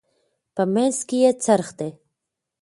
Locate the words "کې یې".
1.07-1.31